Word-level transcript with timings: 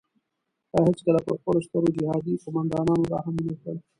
تا 0.71 0.77
هیڅکله 0.87 1.19
پر 1.25 1.33
خپلو 1.39 1.59
سترو 1.65 1.87
جهادي 1.97 2.33
قوماندانانو 2.43 3.09
رحم 3.13 3.35
ونه 3.41 3.55
کړ. 3.61 3.75